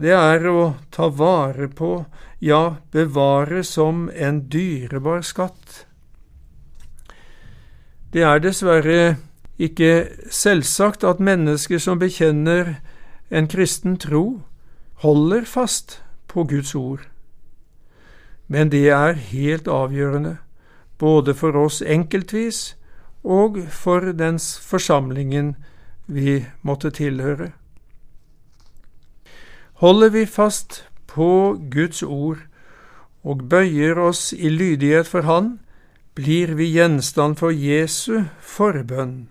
det 0.00 0.14
er 0.16 0.46
å 0.48 0.74
ta 0.90 1.10
vare 1.12 1.68
på, 1.68 2.06
ja, 2.40 2.76
bevare 2.92 3.60
som 3.64 4.08
en 4.14 4.46
dyrebar 4.48 5.20
skatt. 5.26 5.84
Det 8.12 8.24
er 8.24 8.40
dessverre 8.40 9.18
ikke 9.60 10.08
selvsagt 10.32 11.04
at 11.04 11.20
mennesker 11.20 11.78
som 11.78 12.00
bekjenner 12.00 12.78
en 13.28 13.46
kristen 13.46 13.98
tro, 14.00 14.40
holder 15.04 15.44
fast 15.44 16.00
på 16.32 16.46
Guds 16.48 16.74
ord. 16.74 17.04
Men 18.48 18.72
det 18.72 18.88
er 18.88 19.20
helt 19.30 19.68
avgjørende, 19.68 20.38
både 20.98 21.36
for 21.36 21.56
oss 21.60 21.82
enkeltvis 21.84 22.74
og 23.22 23.60
for 23.70 24.12
den 24.16 24.40
forsamlingen 24.40 25.54
vi 26.06 26.40
måtte 26.64 26.90
tilhøre. 26.90 27.52
Holder 29.80 30.10
vi 30.12 30.26
fast 30.26 30.82
på 31.08 31.56
Guds 31.72 32.02
ord 32.02 32.38
og 33.24 33.46
bøyer 33.48 33.96
oss 33.96 34.32
i 34.36 34.50
lydighet 34.52 35.08
for 35.08 35.24
Han, 35.24 35.54
blir 36.14 36.50
vi 36.58 36.66
gjenstand 36.74 37.38
for 37.40 37.48
Jesu 37.48 38.26
forbønn. 38.44 39.30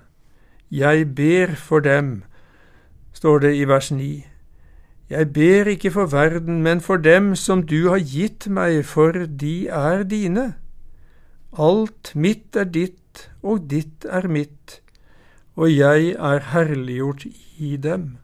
Jeg 0.73 1.15
ber 1.15 1.53
for 1.53 1.85
dem, 1.85 2.23
står 3.13 3.43
det 3.43 3.51
i 3.59 3.67
vers 3.69 3.91
9. 3.91 4.25
Jeg 5.09 5.33
ber 5.33 5.69
ikke 5.69 5.91
for 5.91 6.09
verden, 6.09 6.63
men 6.63 6.81
for 6.81 6.97
dem 6.97 7.35
som 7.35 7.61
du 7.61 7.89
har 7.89 8.01
gitt 8.01 8.47
meg, 8.49 8.85
for 8.85 9.11
de 9.29 9.67
er 9.67 10.01
dine. 10.03 10.55
Alt 11.53 12.15
mitt 12.15 12.57
er 12.57 12.65
ditt, 12.65 13.29
og 13.43 13.69
ditt 13.69 14.05
er 14.09 14.25
mitt, 14.25 14.81
og 15.53 15.69
jeg 15.69 16.15
er 16.17 16.49
herliggjort 16.53 17.27
i 17.57 17.77
dem. 17.77 18.17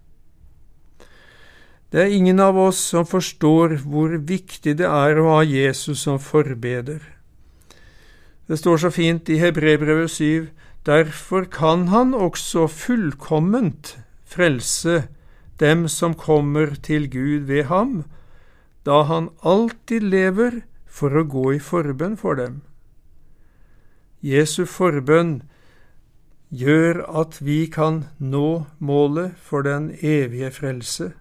Det 1.91 2.01
er 2.01 2.13
ingen 2.13 2.39
av 2.39 2.57
oss 2.57 2.79
som 2.91 3.05
forstår 3.07 3.77
hvor 3.85 4.17
viktig 4.17 4.77
det 4.79 4.87
er 4.89 5.19
å 5.21 5.29
ha 5.37 5.41
Jesus 5.45 6.05
som 6.07 6.19
forbeder. 6.19 7.01
Det 8.47 8.57
står 8.61 8.77
så 8.83 8.91
fint 8.93 9.29
i 9.29 9.39
Hebrebrevet 9.41 10.11
7, 10.11 10.49
derfor 10.85 11.45
kan 11.49 11.87
han 11.89 12.13
også 12.13 12.67
fullkomment 12.69 13.95
frelse 14.25 15.07
dem 15.59 15.87
som 15.87 16.13
kommer 16.13 16.75
til 16.83 17.09
Gud 17.09 17.47
ved 17.49 17.63
ham, 17.71 18.03
da 18.85 19.01
han 19.09 19.29
alltid 19.41 20.03
lever 20.03 20.61
for 20.85 21.15
å 21.15 21.25
gå 21.25 21.55
i 21.55 21.59
forbønn 21.59 22.17
for 22.17 22.37
dem. 22.37 22.61
Jesu 24.25 24.65
forbønn 24.65 25.43
gjør 26.49 27.01
at 27.21 27.41
vi 27.41 27.65
kan 27.71 28.05
nå 28.19 28.65
målet 28.79 29.35
for 29.41 29.65
den 29.65 29.91
evige 30.01 30.51
frelse. 30.53 31.11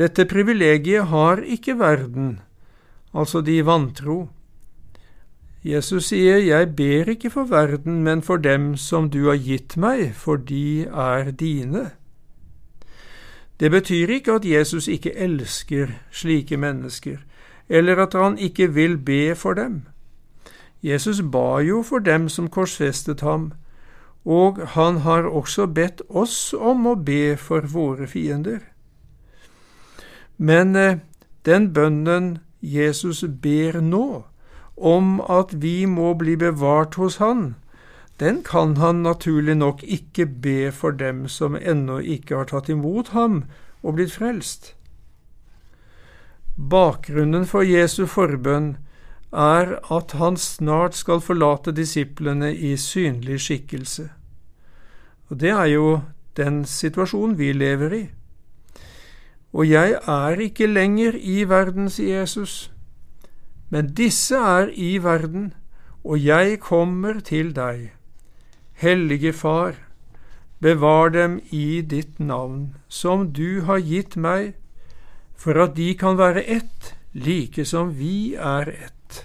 Dette 0.00 0.24
privilegiet 0.24 1.10
har 1.10 1.42
ikke 1.44 1.74
verden, 1.78 2.38
altså 3.12 3.42
de 3.44 3.58
vantro. 3.66 4.30
Jesus 5.64 6.06
sier, 6.08 6.38
Jeg 6.38 6.76
ber 6.76 7.08
ikke 7.12 7.30
for 7.30 7.44
verden, 7.44 8.02
men 8.02 8.22
for 8.22 8.36
dem 8.36 8.76
som 8.76 9.10
du 9.10 9.28
har 9.28 9.36
gitt 9.36 9.76
meg, 9.76 10.14
for 10.14 10.36
de 10.36 10.86
er 10.88 11.30
dine. 11.30 11.90
Det 13.60 13.70
betyr 13.70 14.08
ikke 14.08 14.38
at 14.40 14.44
Jesus 14.44 14.88
ikke 14.88 15.12
elsker 15.12 15.92
slike 16.10 16.56
mennesker, 16.56 17.18
eller 17.68 18.00
at 18.00 18.16
han 18.16 18.38
ikke 18.38 18.72
vil 18.72 18.96
be 18.98 19.34
for 19.34 19.52
dem. 19.52 19.82
Jesus 20.82 21.20
ba 21.20 21.60
jo 21.60 21.82
for 21.82 21.98
dem 21.98 22.28
som 22.28 22.48
korsfestet 22.48 23.20
ham, 23.20 23.52
og 24.24 24.66
han 24.66 25.04
har 25.04 25.28
også 25.28 25.66
bedt 25.66 26.02
oss 26.08 26.54
om 26.56 26.86
å 26.86 26.94
be 26.96 27.36
for 27.36 27.60
våre 27.60 28.06
fiender. 28.06 28.69
Men 30.40 30.76
eh, 30.76 30.98
den 31.44 31.70
bønnen 31.76 32.38
Jesus 32.64 33.20
ber 33.42 33.80
nå, 33.84 34.24
om 34.76 35.20
at 35.20 35.52
vi 35.60 35.84
må 35.86 36.14
bli 36.16 36.38
bevart 36.40 36.96
hos 36.96 37.18
Han, 37.20 37.54
den 38.20 38.42
kan 38.44 38.76
han 38.76 39.02
naturlig 39.02 39.56
nok 39.56 39.82
ikke 39.84 40.26
be 40.26 40.72
for 40.72 40.96
dem 40.96 41.26
som 41.28 41.56
ennå 41.56 41.98
ikke 42.00 42.36
har 42.36 42.48
tatt 42.50 42.68
imot 42.68 43.12
ham 43.16 43.44
og 43.82 43.96
blitt 43.96 44.12
frelst. 44.12 44.74
Bakgrunnen 46.56 47.46
for 47.48 47.64
Jesu 47.64 48.04
forbønn 48.06 48.74
er 49.32 49.78
at 49.92 50.12
han 50.20 50.36
snart 50.36 50.96
skal 50.98 51.20
forlate 51.24 51.72
disiplene 51.72 52.52
i 52.52 52.76
synlig 52.76 53.40
skikkelse. 53.40 54.10
Og 55.30 55.40
det 55.40 55.52
er 55.56 55.68
jo 55.72 56.00
den 56.36 56.64
situasjonen 56.64 57.38
vi 57.38 57.52
lever 57.52 57.96
i. 57.96 58.04
Og 59.52 59.66
jeg 59.68 59.98
er 60.06 60.40
ikke 60.40 60.66
lenger 60.66 61.16
i 61.18 61.42
verden, 61.48 61.88
sier 61.90 62.22
Jesus, 62.22 62.70
men 63.70 63.92
disse 63.94 64.38
er 64.38 64.70
i 64.74 64.98
verden, 65.02 65.52
og 66.04 66.22
jeg 66.24 66.60
kommer 66.60 67.20
til 67.20 67.52
deg. 67.54 67.90
Hellige 68.80 69.32
Far, 69.32 69.74
bevar 70.60 71.08
dem 71.08 71.40
i 71.50 71.80
ditt 71.80 72.20
navn, 72.20 72.74
som 72.88 73.32
du 73.32 73.62
har 73.66 73.82
gitt 73.82 74.16
meg, 74.16 74.54
for 75.36 75.56
at 75.62 75.76
de 75.76 75.94
kan 75.98 76.18
være 76.18 76.44
ett, 76.46 76.94
like 77.12 77.64
som 77.64 77.94
vi 77.98 78.34
er 78.34 78.70
ett. 78.70 79.24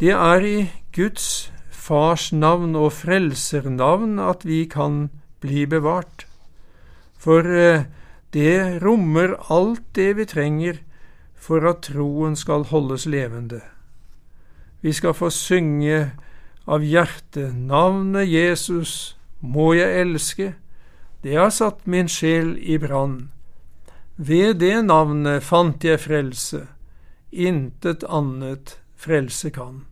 Det 0.00 0.12
er 0.12 0.46
i 0.46 0.70
Guds 0.92 1.52
Fars 1.70 2.32
navn 2.32 2.74
og 2.76 2.92
frelsernavn 2.96 4.18
at 4.18 4.46
vi 4.48 4.64
kan 4.70 5.10
bli 5.40 5.66
bevart, 5.68 6.26
for 7.18 7.44
eh, 7.44 7.84
det 8.34 8.82
rommer 8.82 9.36
alt 9.52 9.84
det 9.94 10.16
vi 10.18 10.26
trenger 10.26 10.80
for 11.38 11.64
at 11.68 11.84
troen 11.86 12.34
skal 12.36 12.66
holdes 12.70 13.06
levende. 13.06 13.60
Vi 14.82 14.92
skal 14.92 15.14
få 15.14 15.30
synge 15.30 16.10
av 16.66 16.84
hjertet 16.84 17.54
navnet 17.54 18.28
Jesus 18.28 19.14
må 19.40 19.74
jeg 19.76 20.00
elske, 20.00 20.52
det 21.24 21.36
har 21.36 21.52
satt 21.52 21.86
min 21.88 22.08
sjel 22.08 22.56
i 22.60 22.76
brann. 22.80 23.30
Ved 24.16 24.60
det 24.60 24.84
navnet 24.84 25.44
fant 25.44 25.84
jeg 25.84 26.02
frelse, 26.02 26.66
intet 27.32 28.04
annet 28.04 28.76
frelse 28.96 29.50
kan. 29.50 29.84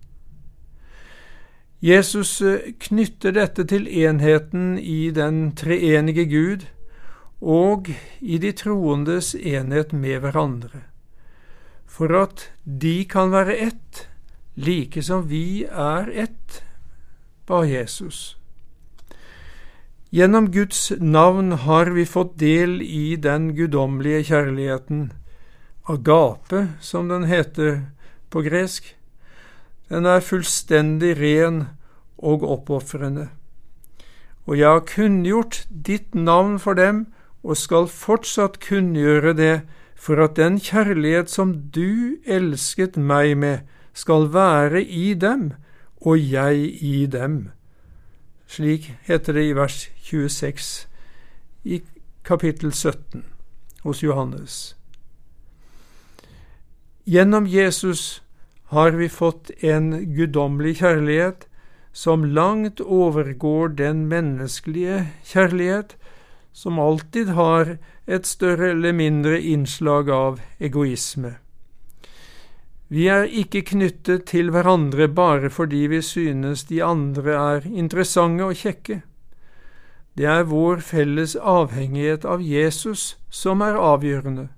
Jesus 1.83 2.37
knytter 2.85 3.35
dette 3.35 3.65
til 3.67 3.89
enheten 3.89 4.77
i 4.79 5.11
den 5.11 5.51
treenige 5.59 6.29
Gud 6.31 6.69
og 7.43 7.91
i 8.21 8.39
de 8.39 8.53
troendes 8.55 9.35
enhet 9.35 9.93
med 9.93 10.23
hverandre, 10.23 10.85
for 11.87 12.15
at 12.15 12.47
de 12.65 13.03
kan 13.05 13.33
være 13.35 13.57
ett, 13.59 14.07
like 14.55 15.03
som 15.03 15.27
vi 15.29 15.65
er 15.67 16.07
ett, 16.15 16.63
ba 17.47 17.65
Jesus. 17.67 18.37
Gjennom 20.13 20.51
Guds 20.53 20.93
navn 21.01 21.53
har 21.65 21.91
vi 21.97 22.05
fått 22.07 22.37
del 22.39 22.83
i 22.85 23.17
den 23.17 23.55
guddommelige 23.57 24.27
kjærligheten, 24.29 25.07
agape, 25.89 26.67
som 26.81 27.09
den 27.09 27.25
heter 27.25 27.87
på 28.31 28.45
gresk. 28.45 28.93
Den 29.89 30.07
er 30.07 30.21
fullstendig 30.21 31.17
ren 31.19 31.65
og 32.19 32.45
oppofrende. 32.45 33.31
Og 34.47 34.59
jeg 34.59 34.69
har 34.69 34.87
kunngjort 34.87 35.65
ditt 35.69 36.15
navn 36.15 36.59
for 36.61 36.79
dem, 36.79 37.07
og 37.43 37.57
skal 37.57 37.89
fortsatt 37.91 38.61
kunngjøre 38.63 39.33
det, 39.39 39.57
for 39.97 40.19
at 40.23 40.37
den 40.37 40.59
kjærlighet 40.59 41.31
som 41.31 41.55
du 41.75 42.19
elsket 42.27 42.97
meg 42.97 43.37
med, 43.39 43.59
skal 43.95 44.33
være 44.33 44.83
i 44.83 45.15
dem, 45.15 45.53
og 46.01 46.19
jeg 46.19 46.71
i 46.83 47.07
dem 47.07 47.51
slik 48.53 48.93
heter 49.09 49.33
det 49.33 49.47
i 49.49 49.55
vers 49.57 49.89
26 50.05 50.89
i 51.65 51.81
kapittel 52.25 52.73
17 52.73 53.25
hos 53.85 54.03
Johannes. 54.03 54.77
Gjennom 57.09 57.47
Jesus 57.49 58.23
har 58.75 58.93
vi 58.99 59.09
fått 59.09 59.51
en 59.65 59.91
guddommelig 60.17 60.77
kjærlighet 60.83 61.49
som 61.93 62.25
langt 62.25 62.81
overgår 62.81 63.75
den 63.81 64.07
menneskelige 64.09 65.09
kjærlighet, 65.33 65.97
som 66.53 66.79
alltid 66.79 67.29
har 67.29 67.77
et 68.07 68.27
større 68.27 68.71
eller 68.71 68.93
mindre 68.93 69.41
innslag 69.41 70.11
av 70.11 70.41
egoisme. 70.61 71.37
Vi 72.93 73.07
er 73.09 73.25
ikke 73.25 73.63
knyttet 73.71 74.27
til 74.29 74.51
hverandre 74.53 75.07
bare 75.09 75.49
fordi 75.51 75.87
vi 75.89 76.03
synes 76.05 76.67
de 76.69 76.83
andre 76.85 77.37
er 77.41 77.69
interessante 77.69 78.45
og 78.45 78.59
kjekke. 78.61 79.01
Det 80.13 80.27
er 80.29 80.45
vår 80.45 80.83
felles 80.85 81.33
avhengighet 81.37 82.27
av 82.29 82.45
Jesus 82.45 83.15
som 83.33 83.65
er 83.65 83.81
avgjørende. 83.81 84.51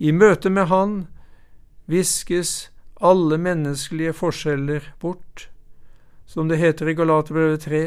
I 0.00 0.16
møte 0.16 0.48
med 0.48 0.70
Han 0.72 0.94
viskes 1.84 2.70
alle 3.00 3.36
menneskelige 3.36 4.14
forskjeller 4.16 4.94
bort. 5.00 5.50
Som 6.24 6.48
det 6.48 6.56
heter 6.56 6.88
i 6.88 6.94
Galaterbrevet 6.96 7.66
3, 7.68 7.82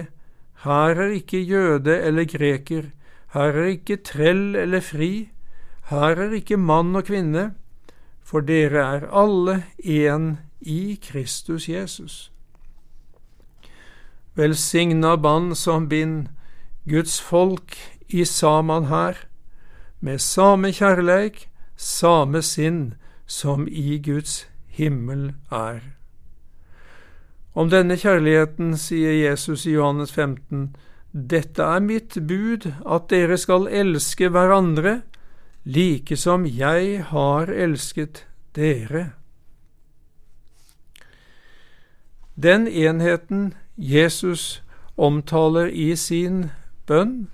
her 0.63 0.95
er 0.95 1.11
ikke 1.11 1.41
jøde 1.43 1.97
eller 2.07 2.25
greker, 2.25 2.91
her 3.33 3.57
er 3.63 3.71
ikke 3.73 3.97
trell 3.97 4.55
eller 4.55 4.79
fri, 4.79 5.29
her 5.89 6.21
er 6.23 6.35
ikke 6.37 6.57
mann 6.57 6.95
og 6.95 7.03
kvinne, 7.09 7.51
for 8.23 8.39
dere 8.39 8.79
er 8.79 9.09
alle 9.11 9.63
én 9.83 10.37
i 10.61 10.99
Kristus 11.03 11.67
Jesus. 11.69 12.31
Velsigna 14.35 15.15
band 15.15 15.55
som 15.55 15.89
bind 15.89 16.29
Guds 16.89 17.19
folk 17.21 17.75
i 18.09 18.23
saman 18.25 18.87
her, 18.87 19.19
med 19.99 20.19
same 20.19 20.71
kjærleik, 20.71 21.49
same 21.75 22.41
sinn 22.41 22.93
som 23.27 23.67
i 23.67 23.99
Guds 23.99 24.47
himmel 24.67 25.33
er. 25.51 25.83
Om 27.53 27.69
denne 27.69 27.97
kjærligheten 28.01 28.73
sier 28.81 29.13
Jesus 29.13 29.67
i 29.69 29.75
Johannes 29.75 30.11
15, 30.11 30.71
Dette 31.13 31.61
er 31.61 31.83
mitt 31.85 32.15
bud, 32.27 32.65
at 32.81 33.09
dere 33.13 33.37
skal 33.37 33.67
elske 33.69 34.31
hverandre 34.33 35.01
like 35.63 36.17
som 36.17 36.47
jeg 36.49 37.03
har 37.11 37.51
elsket 37.53 38.23
dere. 38.57 39.11
Den 42.33 42.65
enheten 42.67 43.53
Jesus 43.77 44.63
omtaler 44.97 45.69
i 45.69 45.93
sin 45.95 46.49
bønn, 46.89 47.27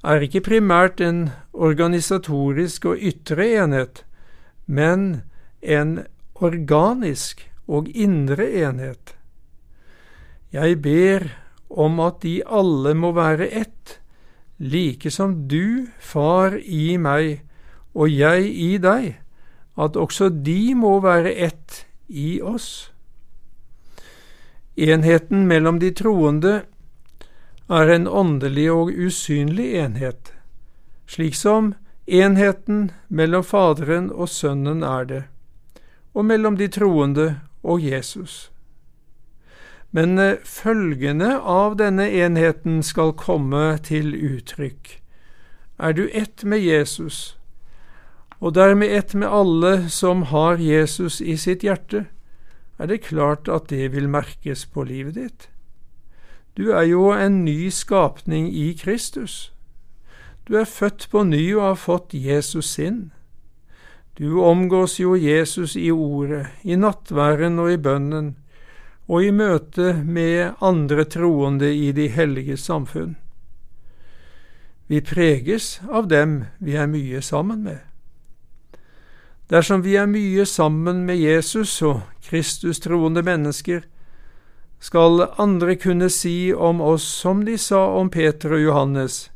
er 0.00 0.24
ikke 0.24 0.40
primært 0.46 1.02
en 1.04 1.28
organisatorisk 1.52 2.88
og 2.88 3.04
ytre 3.12 3.50
enhet, 3.60 4.04
men 4.64 5.22
en 5.60 6.06
organisk 6.40 7.44
og 7.66 7.92
indre 7.92 8.48
enhet. 8.64 9.17
Jeg 10.52 10.80
ber 10.82 11.26
om 11.68 12.00
at 12.00 12.22
de 12.22 12.40
alle 12.46 12.94
må 12.96 13.12
være 13.12 13.50
ett, 13.52 13.98
like 14.58 15.10
som 15.10 15.48
du, 15.48 15.88
Far, 16.00 16.56
i 16.56 16.96
meg 16.96 17.42
og 17.94 18.08
jeg 18.10 18.48
i 18.48 18.76
deg, 18.80 19.18
at 19.78 19.96
også 19.96 20.30
de 20.30 20.74
må 20.74 20.98
være 21.04 21.34
ett 21.34 21.84
i 22.08 22.40
oss. 22.40 22.90
Enheten 24.78 25.46
mellom 25.50 25.78
de 25.82 25.90
troende 25.92 26.62
er 27.68 27.92
en 27.92 28.08
åndelig 28.08 28.70
og 28.72 28.92
usynlig 28.94 29.74
enhet, 29.82 30.32
slik 31.06 31.36
som 31.36 31.74
enheten 32.06 32.90
mellom 33.08 33.44
Faderen 33.44 34.08
og 34.14 34.30
Sønnen 34.32 34.84
er 34.86 35.04
det, 35.04 35.24
og 36.14 36.24
mellom 36.24 36.56
de 36.56 36.70
troende 36.72 37.34
og 37.62 37.84
Jesus. 37.84 38.48
Men 39.90 40.18
følgene 40.18 40.36
følgende 40.44 41.38
av 41.40 41.78
denne 41.80 42.10
enheten 42.10 42.82
skal 42.82 43.14
komme 43.16 43.78
til 43.82 44.12
uttrykk. 44.14 44.98
Er 45.78 45.92
du 45.92 46.08
ett 46.12 46.44
med 46.44 46.60
Jesus, 46.60 47.38
og 48.40 48.54
dermed 48.54 48.92
ett 48.92 49.14
med 49.14 49.28
alle 49.28 49.88
som 49.88 50.22
har 50.22 50.58
Jesus 50.60 51.20
i 51.20 51.36
sitt 51.36 51.62
hjerte, 51.62 52.06
er 52.78 52.86
det 52.86 53.02
klart 53.08 53.48
at 53.48 53.70
det 53.70 53.92
vil 53.92 54.08
merkes 54.08 54.66
på 54.66 54.84
livet 54.86 55.14
ditt. 55.14 55.48
Du 56.58 56.70
er 56.70 56.82
jo 56.90 57.10
en 57.14 57.44
ny 57.44 57.70
skapning 57.70 58.50
i 58.54 58.72
Kristus. 58.78 59.52
Du 60.48 60.56
er 60.58 60.64
født 60.64 61.08
på 61.10 61.22
ny 61.22 61.54
og 61.54 61.62
har 61.62 61.78
fått 61.78 62.14
Jesus 62.14 62.70
sinn. 62.74 63.10
Du 64.18 64.40
omgås 64.42 64.98
jo 65.00 65.14
Jesus 65.14 65.76
i 65.76 65.90
ordet, 65.90 66.46
i 66.62 66.74
nattværen 66.74 67.58
og 67.58 67.72
i 67.72 67.76
bønnen, 67.76 68.34
og 69.08 69.24
i 69.24 69.30
møte 69.32 69.94
med 70.04 70.60
andre 70.60 71.04
troende 71.08 71.72
i 71.72 71.92
de 71.96 72.08
hellige 72.12 72.56
samfunn. 72.60 73.16
Vi 74.88 75.00
preges 75.00 75.80
av 75.88 76.08
dem 76.08 76.44
vi 76.64 76.76
er 76.76 76.88
mye 76.88 77.20
sammen 77.24 77.64
med. 77.64 77.80
Dersom 79.48 79.82
vi 79.84 79.96
er 79.96 80.08
mye 80.08 80.44
sammen 80.44 81.06
med 81.08 81.16
Jesus 81.16 81.80
og 81.82 82.02
Kristus-troende 82.24 83.24
mennesker, 83.24 83.82
skal 84.80 85.24
andre 85.40 85.74
kunne 85.80 86.10
si 86.12 86.52
om 86.54 86.80
oss 86.84 87.04
som 87.04 87.44
de 87.44 87.56
sa 87.58 87.80
om 87.98 88.10
Peter 88.12 88.52
og 88.54 88.62
Johannes, 88.62 89.30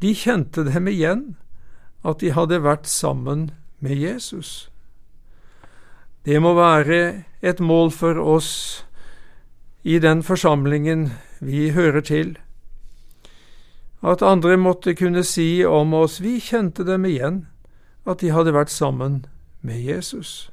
de 0.00 0.14
kjente 0.14 0.64
dem 0.64 0.88
igjen, 0.88 1.34
at 2.04 2.22
de 2.22 2.30
hadde 2.36 2.62
vært 2.62 2.86
sammen 2.88 3.50
med 3.80 3.98
Jesus. 3.98 4.70
Det 6.24 6.40
må 6.40 6.54
være 6.56 7.24
et 7.44 7.60
mål 7.60 7.90
for 7.92 8.16
oss 8.16 8.84
i 9.84 9.98
den 10.00 10.22
forsamlingen 10.24 11.10
vi 11.44 11.68
hører 11.76 12.00
til, 12.00 12.38
at 14.00 14.24
andre 14.24 14.56
måtte 14.56 14.94
kunne 14.96 15.24
si 15.24 15.64
om 15.68 15.92
oss 15.96 16.22
vi 16.24 16.38
kjente 16.40 16.84
dem 16.84 17.04
igjen, 17.04 17.44
at 18.08 18.24
de 18.24 18.32
hadde 18.32 18.56
vært 18.56 18.72
sammen 18.72 19.26
med 19.60 19.80
Jesus. 19.84 20.50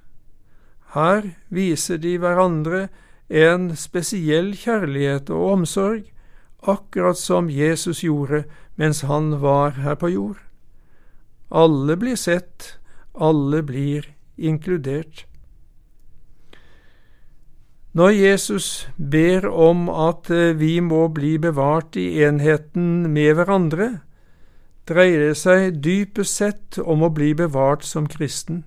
Her 0.91 1.35
viser 1.47 1.99
de 2.03 2.17
hverandre 2.19 2.89
en 3.31 3.71
spesiell 3.79 4.51
kjærlighet 4.59 5.31
og 5.31 5.55
omsorg, 5.55 6.03
akkurat 6.67 7.19
som 7.19 7.47
Jesus 7.49 8.03
gjorde 8.03 8.43
mens 8.75 9.05
han 9.07 9.37
var 9.39 9.79
her 9.79 9.95
på 9.95 10.11
jord. 10.11 10.39
Alle 11.51 11.95
blir 11.95 12.19
sett, 12.19 12.75
alle 13.15 13.63
blir 13.63 14.11
inkludert. 14.35 15.25
Når 17.93 18.09
Jesus 18.09 18.89
ber 18.95 19.49
om 19.49 19.89
at 19.89 20.29
eh, 20.31 20.59
vi 20.59 20.79
må 20.79 21.09
bli 21.11 21.35
bevart 21.37 21.97
i 21.99 22.23
enheten 22.23 23.09
med 23.11 23.33
hverandre, 23.35 23.87
dreier 24.87 25.25
det 25.27 25.37
seg 25.37 25.81
dypest 25.83 26.39
sett 26.39 26.77
om 26.79 27.03
å 27.03 27.11
bli 27.11 27.33
bevart 27.35 27.83
som 27.83 28.07
kristen. 28.07 28.63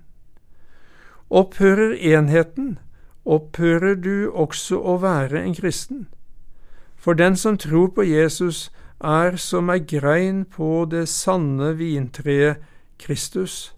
Opphører 1.33 1.97
enheten, 1.97 2.77
opphører 3.25 3.97
du 3.97 4.29
også 4.29 4.77
å 4.77 4.99
være 5.01 5.41
en 5.41 5.57
kristen. 5.57 6.05
For 7.01 7.17
den 7.17 7.37
som 7.37 7.57
tror 7.57 7.95
på 7.97 8.05
Jesus, 8.05 8.69
er 9.01 9.37
som 9.41 9.73
ei 9.73 9.81
grein 9.81 10.45
på 10.45 10.85
det 10.91 11.07
sanne 11.09 11.73
vintreet 11.81 12.61
Kristus, 13.01 13.73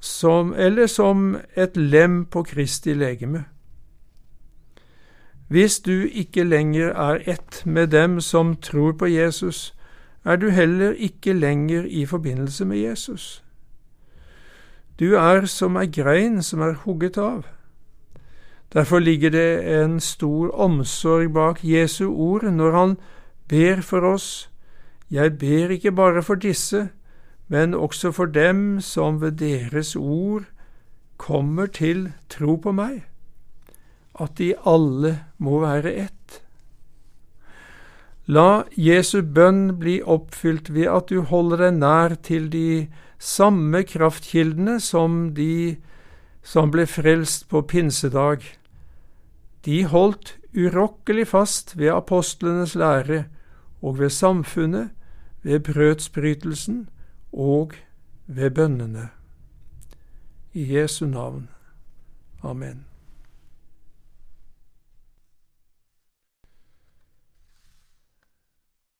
som, 0.00 0.52
eller 0.52 0.86
som 0.86 1.38
et 1.56 1.76
lem 1.76 2.26
på 2.28 2.44
Kristi 2.44 2.92
legeme. 2.96 3.49
Hvis 5.50 5.80
du 5.80 6.06
ikke 6.12 6.44
lenger 6.44 6.92
er 6.94 7.18
ett 7.26 7.62
med 7.66 7.86
dem 7.86 8.20
som 8.20 8.56
tror 8.56 8.92
på 8.92 9.06
Jesus, 9.06 9.74
er 10.24 10.36
du 10.36 10.48
heller 10.48 10.90
ikke 10.90 11.32
lenger 11.32 11.84
i 11.84 12.06
forbindelse 12.06 12.64
med 12.64 12.78
Jesus. 12.78 13.44
Du 15.00 15.14
er 15.14 15.46
som 15.46 15.76
ei 15.76 15.90
grein 15.90 16.42
som 16.42 16.60
er 16.60 16.78
hugget 16.84 17.18
av. 17.18 17.42
Derfor 18.72 18.98
ligger 18.98 19.30
det 19.30 19.82
en 19.82 20.00
stor 20.00 20.54
omsorg 20.54 21.32
bak 21.34 21.64
Jesu 21.64 22.06
ord 22.06 22.46
når 22.46 22.70
han 22.78 22.96
ber 23.48 23.80
for 23.80 24.06
oss. 24.06 24.50
Jeg 25.10 25.38
ber 25.38 25.74
ikke 25.74 25.92
bare 25.92 26.22
for 26.22 26.34
disse, 26.34 26.88
men 27.48 27.74
også 27.74 28.12
for 28.12 28.24
dem 28.24 28.80
som 28.80 29.20
ved 29.20 29.32
deres 29.32 29.96
ord 29.96 30.42
kommer 31.16 31.66
til 31.66 32.12
tro 32.28 32.56
på 32.56 32.72
meg 32.72 33.09
at 34.20 34.36
de 34.38 34.52
alle 34.68 35.16
må 35.38 35.60
være 35.64 35.92
ett. 36.06 36.40
La 38.30 38.64
Jesu 38.78 39.22
bønn 39.22 39.78
bli 39.80 39.98
oppfylt 40.04 40.68
ved 40.70 40.86
at 40.92 41.08
du 41.10 41.24
holder 41.26 41.64
deg 41.64 41.78
nær 41.80 42.14
til 42.22 42.50
de 42.52 42.86
samme 43.18 43.82
kraftkildene 43.88 44.78
som 44.80 45.32
de 45.34 45.80
som 46.46 46.70
ble 46.72 46.86
frelst 46.88 47.48
på 47.50 47.62
pinsedag. 47.68 48.44
De 49.66 49.82
holdt 49.84 50.36
urokkelig 50.56 51.26
fast 51.32 51.74
ved 51.78 51.92
apostlenes 51.92 52.74
lære 52.74 53.24
og 53.82 53.98
ved 53.98 54.10
samfunnet, 54.10 54.90
ved 55.42 55.60
brødsbrytelsen 55.60 56.88
og 57.32 57.72
ved 58.26 58.50
bønnene. 58.50 59.08
I 60.52 60.76
Jesu 60.76 61.06
navn. 61.06 61.48
Amen. 62.42 62.89